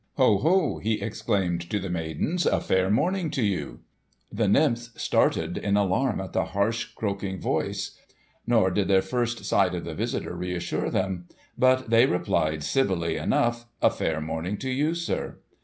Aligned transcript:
"Ho, 0.17 0.39
ho!" 0.39 0.79
he 0.79 0.99
exclaimed 0.99 1.69
to 1.69 1.77
the 1.77 1.87
maidens. 1.87 2.47
"A 2.47 2.59
fair 2.59 2.89
morning 2.89 3.29
to 3.29 3.43
you!" 3.43 3.81
The 4.31 4.47
nymphs 4.47 4.89
started 4.99 5.59
in 5.59 5.77
alarm 5.77 6.19
at 6.19 6.33
the 6.33 6.43
harsh, 6.45 6.85
croaking 6.95 7.39
voice. 7.39 7.95
Nor 8.47 8.71
did 8.71 8.87
their 8.87 9.03
first 9.03 9.45
sight 9.45 9.75
of 9.75 9.85
the 9.85 9.93
visitor 9.93 10.35
reassure 10.35 10.89
them. 10.89 11.27
But 11.55 11.91
they 11.91 12.07
replied, 12.07 12.63
civilly 12.63 13.15
enough, 13.17 13.67
"A 13.79 13.91
fair 13.91 14.19
morning 14.19 14.57
to 14.57 14.71
you, 14.71 14.95
sir!" 14.95 15.37